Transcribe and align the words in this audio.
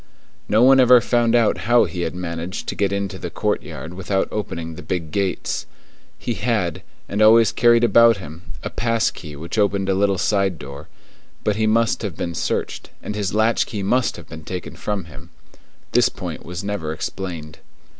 No 0.49 0.63
one 0.63 0.79
ever 0.79 0.99
found 0.99 1.35
out 1.35 1.59
how 1.69 1.83
he 1.83 2.01
had 2.01 2.15
managed 2.15 2.65
to 2.69 2.73
get 2.73 2.91
into 2.91 3.19
the 3.19 3.29
courtyard 3.29 3.93
without 3.93 4.27
opening 4.31 4.73
the 4.73 4.81
big 4.81 5.11
gates. 5.11 5.67
He 6.17 6.33
had, 6.33 6.81
and 7.07 7.21
always 7.21 7.51
carried 7.51 7.83
about 7.83 8.17
him, 8.17 8.41
a 8.63 8.71
pass 8.71 9.11
key 9.11 9.35
which 9.35 9.59
opened 9.59 9.89
a 9.89 9.93
little 9.93 10.17
side 10.17 10.57
door; 10.57 10.87
but 11.43 11.55
he 11.55 11.67
must 11.67 12.01
have 12.01 12.17
been 12.17 12.33
searched, 12.33 12.89
and 13.03 13.13
his 13.13 13.35
latch 13.35 13.67
key 13.67 13.83
must 13.83 14.15
have 14.15 14.27
been 14.27 14.43
taken 14.43 14.75
from 14.75 15.05
him. 15.05 15.29
This 15.91 16.09
point 16.09 16.43
was 16.43 16.63
never 16.63 16.91
explained. 16.91 17.59